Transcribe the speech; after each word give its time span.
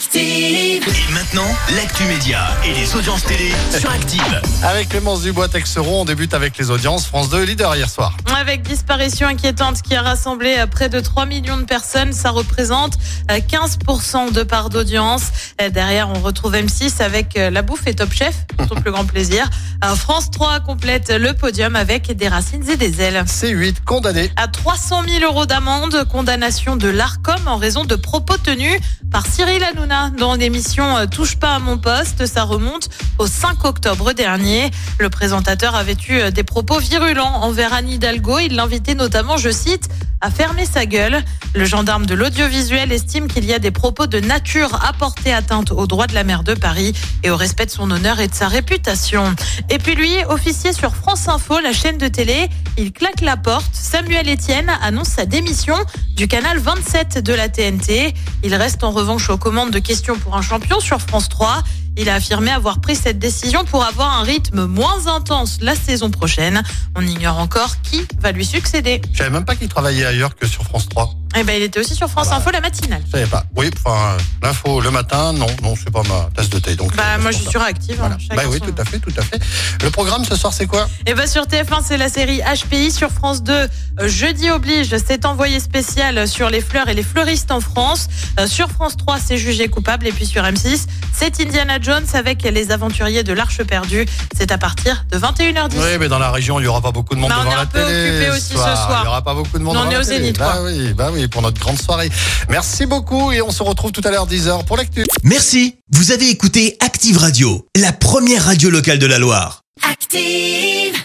Active. 0.00 0.82
Et 0.88 1.12
maintenant, 1.12 1.46
l'actu 1.76 2.04
média 2.04 2.38
et 2.64 2.72
les 2.72 2.96
audiences 2.96 3.22
télé 3.22 3.52
sur 3.78 3.90
Active. 3.90 4.40
Avec 4.62 4.88
Clémence 4.88 5.20
Dubois 5.20 5.48
Texeron, 5.48 6.00
on 6.00 6.04
débute 6.06 6.32
avec 6.32 6.56
les 6.56 6.70
audiences. 6.70 7.04
France 7.04 7.28
2 7.28 7.42
leader 7.42 7.76
hier 7.76 7.90
soir. 7.90 8.16
Avec 8.34 8.62
disparition 8.62 9.28
inquiétante 9.28 9.82
qui 9.82 9.94
a 9.94 10.00
rassemblé 10.00 10.56
euh, 10.56 10.66
près 10.66 10.88
de 10.88 11.00
3 11.00 11.26
millions 11.26 11.58
de 11.58 11.64
personnes, 11.64 12.14
ça 12.14 12.30
représente 12.30 12.94
euh, 13.30 13.40
15% 13.40 14.32
de 14.32 14.42
part 14.42 14.70
d'audience. 14.70 15.24
Euh, 15.60 15.68
Derrière, 15.68 16.08
on 16.08 16.20
retrouve 16.20 16.54
M6 16.54 17.02
avec 17.02 17.36
euh, 17.36 17.50
La 17.50 17.60
Bouffe 17.60 17.86
et 17.86 17.92
Top 17.92 18.10
Chef, 18.10 18.46
pour 18.56 18.68
son 18.74 18.76
plus 18.76 18.92
grand 18.92 19.04
plaisir. 19.04 19.50
Euh, 19.84 19.94
France 19.96 20.30
3 20.30 20.60
complète 20.60 21.10
le 21.10 21.34
podium 21.34 21.76
avec 21.76 22.10
des 22.16 22.28
racines 22.28 22.66
et 22.70 22.76
des 22.78 23.02
ailes. 23.02 23.22
C8 23.26 23.84
condamné. 23.84 24.32
À 24.36 24.48
300 24.48 25.02
000 25.06 25.24
euros 25.30 25.44
d'amende, 25.44 26.04
condamnation 26.10 26.76
de 26.76 26.88
l'ARCOM 26.88 27.46
en 27.46 27.58
raison 27.58 27.84
de 27.84 27.96
propos 27.96 28.38
tenus 28.38 28.80
par 29.10 29.26
Cyril 29.26 29.62
Hanouna 29.62 29.89
dans 30.16 30.34
l'émission 30.34 30.96
euh, 30.96 31.06
Touche 31.06 31.36
pas 31.36 31.54
à 31.54 31.58
mon 31.58 31.76
poste. 31.76 32.26
Ça 32.26 32.44
remonte 32.44 32.88
au 33.18 33.26
5 33.26 33.64
octobre 33.64 34.12
dernier. 34.12 34.70
Le 34.98 35.10
présentateur 35.10 35.74
avait 35.74 35.96
eu 36.08 36.14
euh, 36.14 36.30
des 36.30 36.44
propos 36.44 36.78
virulents 36.78 37.42
envers 37.42 37.72
Anne 37.72 37.88
Hidalgo. 37.88 38.38
Il 38.38 38.54
l'invitait 38.54 38.94
notamment, 38.94 39.36
je 39.36 39.50
cite, 39.50 39.88
à 40.20 40.30
fermer 40.30 40.66
sa 40.66 40.86
gueule. 40.86 41.22
Le 41.54 41.64
gendarme 41.64 42.06
de 42.06 42.14
l'audiovisuel 42.14 42.92
estime 42.92 43.26
qu'il 43.26 43.44
y 43.44 43.52
a 43.52 43.58
des 43.58 43.70
propos 43.70 44.06
de 44.06 44.20
nature 44.20 44.74
à 44.84 44.92
porter 44.92 45.32
atteinte 45.32 45.72
aux 45.72 45.86
droits 45.86 46.06
de 46.06 46.14
la 46.14 46.24
maire 46.24 46.44
de 46.44 46.54
Paris 46.54 46.92
et 47.22 47.30
au 47.30 47.36
respect 47.36 47.66
de 47.66 47.70
son 47.70 47.90
honneur 47.90 48.20
et 48.20 48.28
de 48.28 48.34
sa 48.34 48.48
réputation. 48.48 49.34
Et 49.68 49.78
puis 49.78 49.94
lui, 49.94 50.12
officier 50.28 50.72
sur 50.72 50.94
France 50.94 51.28
Info, 51.28 51.58
la 51.60 51.72
chaîne 51.72 51.98
de 51.98 52.08
télé, 52.08 52.48
il 52.76 52.92
claque 52.92 53.20
la 53.20 53.36
porte. 53.36 53.70
Samuel 53.72 54.28
Etienne 54.28 54.70
annonce 54.82 55.08
sa 55.08 55.26
démission 55.26 55.76
du 56.16 56.28
canal 56.28 56.58
27 56.58 57.18
de 57.18 57.32
la 57.32 57.48
TNT. 57.48 58.14
Il 58.44 58.54
reste 58.54 58.84
en 58.84 58.90
revanche 58.90 59.30
aux 59.30 59.38
commandes 59.38 59.70
de 59.70 59.78
questions 59.78 60.16
pour 60.16 60.36
un 60.36 60.42
champion 60.42 60.80
sur 60.80 61.00
France 61.00 61.28
3. 61.28 61.62
Il 61.96 62.08
a 62.08 62.14
affirmé 62.14 62.50
avoir 62.50 62.80
pris 62.80 62.96
cette 62.96 63.18
décision 63.18 63.64
pour 63.64 63.84
avoir 63.84 64.18
un 64.18 64.22
rythme 64.22 64.66
moins 64.66 65.06
intense 65.06 65.58
la 65.60 65.74
saison 65.74 66.10
prochaine. 66.10 66.62
On 66.96 67.06
ignore 67.06 67.38
encore 67.38 67.82
qui 67.82 68.06
va 68.20 68.32
lui 68.32 68.44
succéder. 68.44 69.02
Je 69.12 69.18
savais 69.18 69.30
même 69.30 69.44
pas 69.44 69.56
qu'il 69.56 69.68
travaillait 69.68 70.06
ailleurs 70.06 70.34
que 70.36 70.46
sur 70.46 70.62
France 70.64 70.88
3. 70.88 71.19
Eh 71.36 71.44
ben, 71.44 71.54
il 71.56 71.62
était 71.62 71.78
aussi 71.80 71.94
sur 71.94 72.08
France. 72.08 72.28
Info 72.32 72.50
la 72.50 72.60
matinale. 72.60 73.02
Je 73.06 73.12
savais 73.12 73.26
pas. 73.26 73.44
Oui, 73.56 73.70
enfin, 73.84 74.16
l'info 74.42 74.80
le 74.80 74.90
matin, 74.90 75.32
non, 75.32 75.46
non, 75.62 75.74
c'est 75.76 75.90
pas 75.92 76.02
ma 76.02 76.28
tasse 76.34 76.48
de 76.50 76.58
thé. 76.58 76.74
Donc, 76.74 76.94
Bah, 76.96 77.02
euh, 77.16 77.22
moi, 77.22 77.30
je 77.30 77.38
suis 77.38 77.58
réactive. 77.58 77.96
Voilà. 77.98 78.16
hein. 78.16 78.34
Bah 78.36 78.42
oui, 78.48 78.58
son- 78.58 78.66
tout 78.70 78.74
à 78.80 78.84
fait, 78.84 78.98
tout 78.98 79.12
à 79.16 79.22
fait. 79.22 79.40
Le 79.82 79.90
programme 79.90 80.24
ce 80.24 80.34
soir, 80.36 80.52
c'est 80.52 80.66
quoi? 80.66 80.88
Et 81.06 81.14
bah 81.14 81.26
sur 81.26 81.44
TF1, 81.46 81.82
c'est 81.84 81.96
la 81.96 82.08
série 82.08 82.40
HPI 82.40 82.90
sur 82.90 83.10
France 83.10 83.42
2. 83.42 83.52
euh, 83.52 83.68
Jeudi 84.08 84.50
oblige, 84.50 84.94
c'est 85.06 85.24
envoyé 85.24 85.60
spécial 85.60 86.26
sur 86.26 86.50
les 86.50 86.60
fleurs 86.60 86.88
et 86.88 86.94
les 86.94 87.02
fleuristes 87.02 87.50
en 87.52 87.60
France. 87.60 88.08
Euh, 88.38 88.46
Sur 88.46 88.68
France 88.70 88.96
3, 88.96 89.18
c'est 89.24 89.36
jugé 89.38 89.68
coupable. 89.68 90.06
Et 90.08 90.12
puis 90.12 90.26
sur 90.26 90.42
M6, 90.42 90.86
c'est 91.12 91.40
Indiana 91.40 91.78
Jones 91.80 92.06
avec 92.14 92.42
les 92.42 92.70
aventuriers 92.72 93.22
de 93.22 93.32
l'Arche 93.32 93.62
perdue. 93.62 94.06
C'est 94.36 94.50
à 94.52 94.58
partir 94.58 95.04
de 95.10 95.18
21h10. 95.18 95.76
Oui, 95.76 95.98
mais 95.98 96.08
dans 96.08 96.18
la 96.18 96.30
région, 96.30 96.58
il 96.60 96.64
y 96.64 96.66
aura 96.66 96.80
pas 96.80 96.90
beaucoup 96.92 97.14
de 97.14 97.20
monde 97.20 97.30
Bah, 97.30 97.36
on 97.40 97.42
devant 97.44 97.52
est 97.52 97.56
la 97.56 97.60
un 97.62 97.66
peu 97.66 97.84
télé. 97.84 98.10
occupé 98.10 98.30
aussi 98.30 98.48
ce 98.48 98.54
soir. 98.54 99.00
Il 99.02 99.04
y 99.04 99.08
aura 99.08 99.22
pas 99.22 99.34
beaucoup 99.34 99.58
de 99.58 99.62
monde 99.62 99.76
On 99.76 99.80
devant 99.80 99.92
est 99.92 99.96
au 99.98 100.02
télé. 100.04 100.18
Zénith, 100.18 100.38
Bah 100.38 100.58
oui, 100.62 100.92
bah 100.94 101.10
oui, 101.12 101.19
pour 101.28 101.42
notre 101.42 101.60
grande 101.60 101.80
soirée. 101.80 102.10
Merci 102.48 102.86
beaucoup 102.86 103.32
et 103.32 103.42
on 103.42 103.50
se 103.50 103.62
retrouve 103.62 103.92
tout 103.92 104.02
à 104.04 104.10
l'heure 104.10 104.28
10h 104.28 104.64
pour 104.64 104.76
l'actu. 104.76 105.04
Merci, 105.22 105.76
vous 105.92 106.12
avez 106.12 106.28
écouté 106.28 106.76
Active 106.80 107.18
Radio, 107.18 107.66
la 107.76 107.92
première 107.92 108.44
radio 108.44 108.70
locale 108.70 108.98
de 108.98 109.06
la 109.06 109.18
Loire. 109.18 109.62
Active. 109.82 110.99